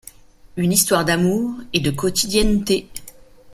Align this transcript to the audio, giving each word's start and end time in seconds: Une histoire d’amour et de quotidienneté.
Une 0.57 0.71
histoire 0.71 1.05
d’amour 1.05 1.59
et 1.73 1.79
de 1.79 1.91
quotidienneté. 1.91 2.89